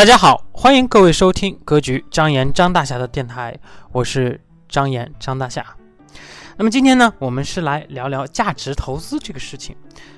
[0.00, 3.54] 大家好，欢迎各位收听格局张岩张大侠的电台，
[3.92, 5.62] 我是张岩张大侠。
[6.60, 9.74] 那么今天呢，我们是来聊聊价值投资这个事情。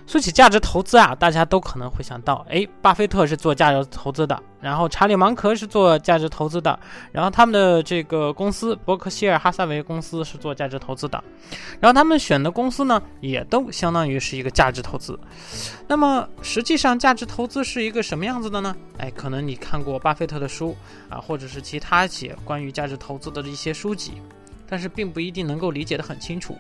[0.09, 6.77] 说起价值投资啊，大家都可能会想到，哎，巴菲特是做价值投资的，然后查理芒格是做价值投资的，
[7.13, 11.23] 然后他们的这个公司伯克希尔哈撒韦公司是做价值投资的，
[11.79, 15.17] 然后他们选的公司呢，也都相当于是一个价值投资。
[15.87, 18.75] 那么实际上，价值投资是一个什么样子的呢？
[18.99, 20.75] 哎，可能你看过巴菲特的书
[21.09, 24.15] 啊，或者是其他写关于价值投资的一些书籍。
[24.73, 26.57] 但是并不一定能够理解得很清楚，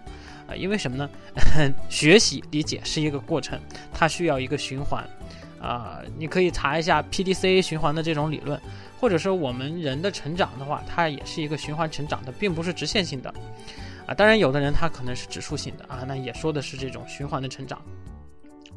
[0.46, 1.08] 啊，因为什么呢？
[1.88, 3.58] 学习理解是一个过程，
[3.90, 5.02] 它需要一个循环，
[5.58, 8.60] 啊，你可以查一下 P D C A 循环的这种理论，
[9.00, 13.32] 或者说我们人的成长的话，它也是一个循环成长的，并不是直线性的，
[14.06, 17.80] 啊，当然有的人他可能是指数性的啊，那也说的是这种循环的成长。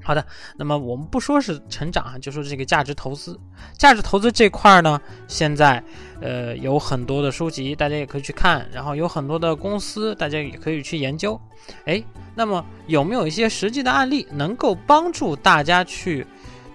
[0.06, 0.24] 好的，
[0.56, 3.40] 那么我们不说是成长啊，就说这个价值投资。
[3.76, 5.84] 价值投资这块呢，现在
[6.22, 11.42] 呃有很多的书籍，大家也可以去看，然后有很多的公司，大家也可以去研究。
[11.86, 12.04] 哎，
[12.36, 16.24] 那么有没有一些实际的案例，能够帮助大家去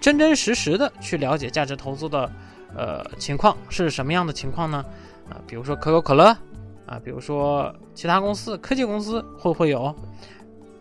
[0.00, 2.28] 真真实实的去了解价值投资的
[2.74, 4.84] 呃情况是什么样的情况呢？
[5.30, 6.36] 啊，比如说可口可乐
[6.84, 9.84] 啊，比如说其他公司、科技公司会不会有？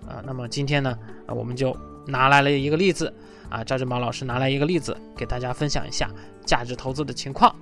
[0.08, 0.98] 啊，那么今天呢，
[1.28, 1.78] 啊我们就。
[2.10, 3.14] 拿来了一个例子
[3.50, 6.10] 啊，赵振宝老师拿来一个例子给大家分享一下
[6.46, 7.56] 价值投资的情况。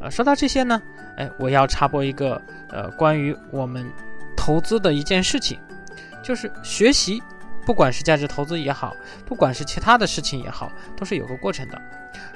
[0.00, 0.80] 呃，说到这些呢，
[1.16, 2.40] 哎，我要插播一个
[2.70, 3.88] 呃关于我们
[4.36, 5.58] 投资的一件事情，
[6.22, 7.22] 就是学习，
[7.64, 11.80] 不管是价值投资也好，不管是其他的事情也好，都是有个过程的。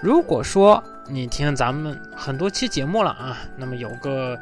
[0.00, 4.38] 如果说你听咱们很多期节目了啊，那么有个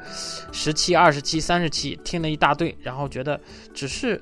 [0.52, 3.40] 十期、二十期、三十期，听了一大堆，然后觉得
[3.72, 4.20] 只是。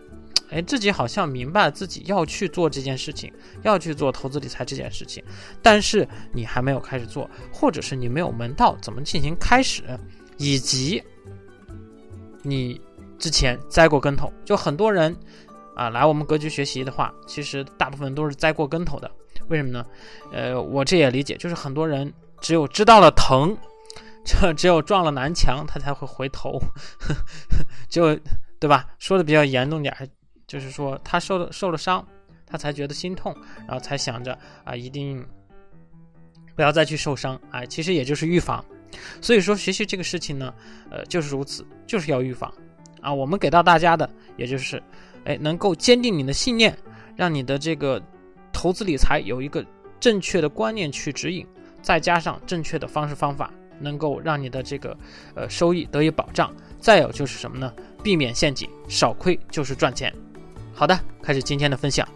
[0.53, 5.25] 哎，自己好像明白自己要去做这件事情，要去做投资理财这件事情，
[5.63, 9.83] 但是你还没有开始做，或者是你没有门道怎么进行开始，
[10.37, 11.03] 以及
[12.43, 12.79] 你
[13.19, 15.17] 之前栽过跟头，就很多人
[15.75, 19.11] 啊来我们格局学习的话，其实大部分都是栽过跟头的。
[19.49, 19.85] 为什么呢？
[20.33, 23.57] 呃，我这也理解，就是很多人只有知道了疼，
[24.25, 26.61] 这只有撞了南墙，他才会回头，
[27.89, 28.15] 就
[28.61, 28.87] 对吧？
[28.99, 29.97] 说的比较严重点。
[30.53, 32.07] 就是说，他受了受了伤，
[32.47, 33.35] 他才觉得心痛，
[33.67, 35.27] 然后才想着啊，一定
[36.55, 37.65] 不要再去受伤啊。
[37.65, 38.63] 其实也就是预防。
[39.23, 40.53] 所以说，学习这个事情呢，
[40.91, 42.53] 呃，就是如此，就是要预防
[43.01, 43.11] 啊。
[43.11, 44.83] 我们给到大家的，也就是，
[45.25, 46.77] 哎，能够坚定你的信念，
[47.17, 47.99] 让你的这个
[48.53, 49.65] 投资理财有一个
[49.99, 51.47] 正确的观念去指引，
[51.81, 54.95] 再加上正确的方式方法，能够让你的这个
[55.35, 56.55] 呃收益得以保障。
[56.79, 57.73] 再有就是什么呢？
[58.03, 60.15] 避免陷阱，少亏就是赚钱。
[60.75, 62.07] 好的，开始今天的分享。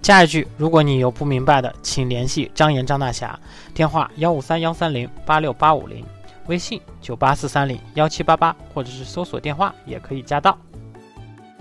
[0.00, 3.38] 下一句，如果你有不明白的，请联系张岩张大侠，
[3.74, 6.02] 电话幺五三幺三零八六八五零，
[6.46, 10.56] 微信九八四三零幺七八八，或者是搜索电话也可以加到。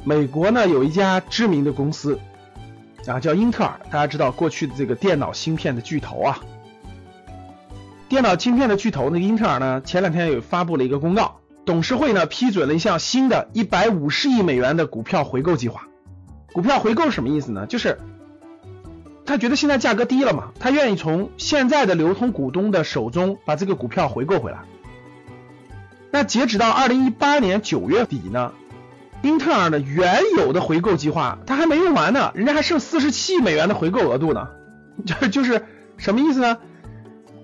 [0.05, 2.17] 美国呢有一家知名的公司
[3.05, 6.39] 啊，叫英特尔，大家知道过去的这个电脑芯片的巨头啊，
[8.07, 11.37] 电脑芯片的巨头那个英特尔呢，前两天有发布了一个公告。
[11.67, 15.87] 董事会呢批准了一项新的一百五十亿美元的股票回购计划。
[16.53, 17.65] 股票回购什么意思呢？
[17.67, 17.99] 就是
[19.25, 24.59] 他觉得现在价格低了嘛，他愿意从现在的流通股东的手中把这个股票回购回来。
[26.09, 28.53] 那截止到二零一八年九月底呢，
[29.21, 34.47] 英特尔的原有的回购计划它还没用完呢，人家还剩四十七亿美元的回购额度呢。
[35.05, 35.65] 就是就是
[35.97, 36.59] 什么意思呢？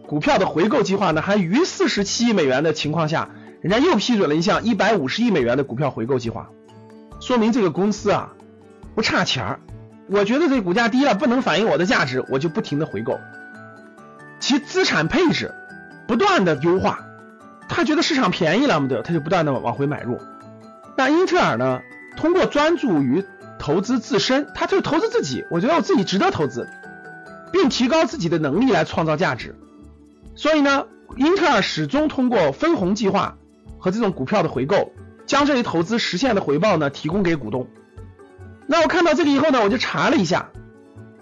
[0.07, 3.29] 股票的回购计划呢还余四十七亿美元的情况下。
[3.63, 6.49] 人家又批准了一项一百五十亿美元的股票回购计划，
[7.21, 8.33] 说明这个公司啊
[8.93, 9.59] 不差钱儿。
[10.09, 13.17] 我觉得这股价低了不能反映我的价值，我就不停的回购，
[14.41, 15.55] 其资产配置
[16.09, 17.07] 不断的优化。
[17.69, 20.19] 他觉得市场便宜了嘛，对，他就不断的往回买入。
[20.97, 21.79] 那英特尔呢，
[22.17, 23.23] 通过专注于
[23.59, 26.67] 投资自身，他就投资自己，我觉得我自己值得投资，
[27.53, 29.55] 并提高自己的能力来创造价值。
[30.35, 33.37] 所以呢，英特尔始终通过分红计划。
[33.83, 34.93] 和这种股票的回购，
[35.25, 37.67] 将这一投资实现的回报呢提供给股东。
[38.65, 40.51] 那我看到这个以后呢，我就查了一下，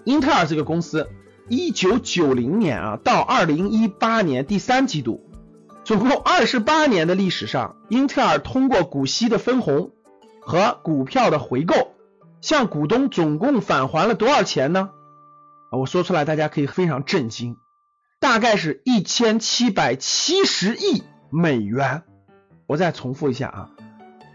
[0.04, 1.08] 英特尔这个公司，
[1.48, 5.28] 一九九零年啊到二零一八年第三季度，
[5.82, 9.90] 总共二十八年的历史上，英特尔通过股息的分红
[10.40, 11.96] 和股票的回购，
[12.40, 14.90] 向股东总共返还了多少钱呢？
[15.72, 17.56] 我说出来大家可以非常震惊，
[18.20, 22.04] 大概是一千七百七十亿美元。
[22.66, 23.70] 我再重复一下啊，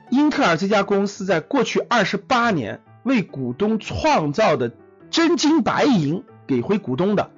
[0.09, 4.71] 英特尔这家公司在过去二十八年为股东创造的
[5.09, 7.31] 真金白银给回股东的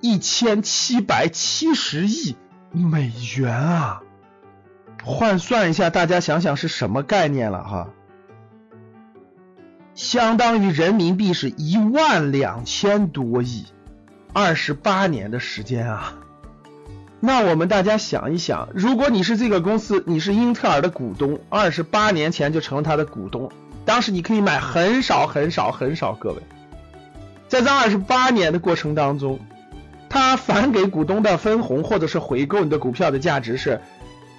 [0.00, 2.36] 一千七百七十亿
[2.70, 4.02] 美元啊！
[5.04, 7.90] 换算一下，大家想想是什么概念了哈？
[9.94, 13.66] 相当于人民币是一万两千多亿，
[14.32, 16.21] 二十八年的时间啊！
[17.24, 23.48] 那我们大家想一想，如果你是这个公司，你是英特尔的股东，二十八年前就成了他的股东，
[23.84, 26.42] 当时你可以买很少很少很少，各位，
[27.46, 29.38] 在这二十八年的过程当中，
[30.08, 33.80] 他返给股东的分红或者是回购你的股票的价值是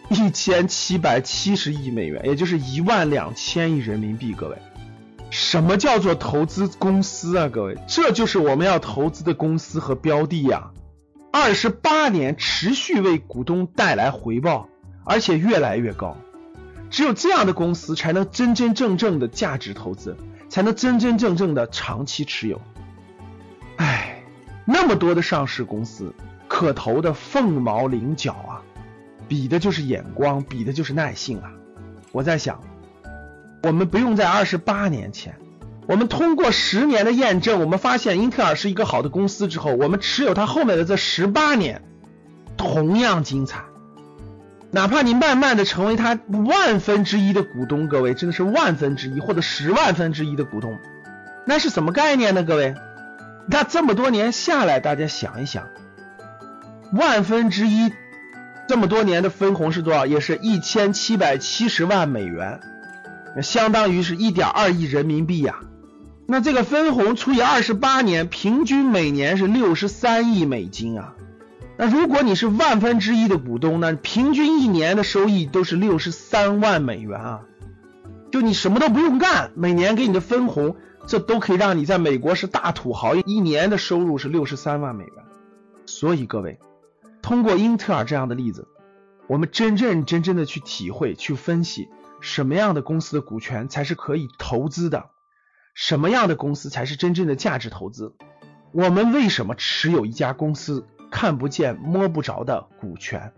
[0.10, 4.58] 一千七百七十亿美元，也就是一万两千亿人民币，各位，
[5.30, 7.48] 什么叫做投资公司啊？
[7.48, 10.72] 各位，这就是我们要投资的公司和标的呀。
[11.36, 14.70] 二十八年持续为股东带来回报，
[15.04, 16.16] 而且越来越高。
[16.92, 20.16] 只有这样的公司才能真真正正的价值投资，
[20.48, 22.62] 才能真真正正的长期持有。
[23.78, 24.24] 唉，
[24.64, 26.14] 那么多的上市公司，
[26.48, 28.62] 可投的凤毛麟角啊，
[29.28, 31.52] 比的就是眼光，比的就是耐性啊。
[32.12, 32.62] 我在想，
[33.64, 35.36] 我们不用在二十八年前。
[35.88, 41.82] 我们通过十年的验证，我们发现英特尔是一个好的公司之后，我们持有它后面的这十八年
[42.58, 43.64] 同样精彩。
[44.72, 50.80] 哪怕你慢慢的成为它万分之一的股东，各位真的是万分之一或者十万分之一的股东，
[51.46, 52.44] 那是什么概念呢？
[52.44, 52.74] 各位，
[53.48, 55.68] 那这么多年下来，大家想一想，
[56.92, 57.92] 万分之一
[58.68, 60.06] 这么多年的分红是多少？
[60.06, 62.60] 也是一千七百七十万美元，
[63.44, 65.60] 相当于是一点二亿人民币呀。
[66.26, 71.16] 那这个分红除以二十八年，平均每年是六十三亿美金啊。
[71.78, 77.42] 那如果你是万分之一的股东呢，平均一年的收益都是六十三万美元啊。
[78.32, 80.76] 就你什么都不用干，每年给你的分红，
[81.06, 85.14] 这都可以让你在美国是大土豪，一年的收入是六十三万美元。
[85.86, 86.60] 所以各位，
[87.22, 88.68] 通过英特尔这样的例子，
[89.28, 91.90] 我们真认真真的去体会、去分析，
[92.22, 95.10] 什么样的公司的股权才是可以投资的。
[95.74, 98.14] 什么样的公司才是真正的价值投资？
[98.72, 103.34] 我们为什么持有一家公司看不见摸不着的股权？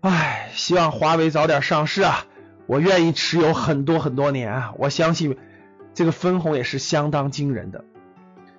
[0.00, 2.24] 唉，希望华为早点上市啊！
[2.66, 4.72] 我愿意持有很多很多年啊！
[4.78, 5.36] 我相信
[5.94, 7.84] 这个分红也是相当惊人的。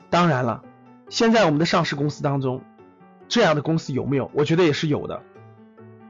[0.09, 0.63] 当然了，
[1.09, 2.61] 现在我们的上市公司当中，
[3.27, 4.29] 这样的公司有没有？
[4.33, 5.23] 我觉得也是有的。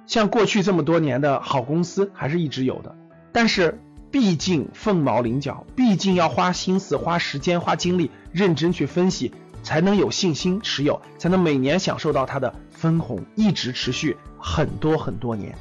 [0.06, 2.95] 像过去这么多年的好公司还是一直有的，
[3.31, 3.81] 但是。
[4.12, 9.33] 毕竟凤毛麟角，毕竟要花心思、花时间、花精力，认真去分析，
[9.63, 15.54] 才能有信心持有，才能每年享受到它的分红，一直持续很多很多年。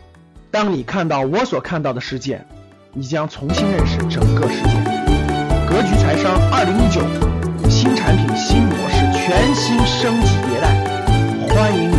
[0.51, 2.45] 当你看到我所看到的世界，
[2.93, 4.69] 你将重新认识整个世界。
[5.69, 7.01] 格局财商二零一九，
[7.69, 10.97] 新产品、新模式，全新升级迭代。
[11.49, 11.96] 欢迎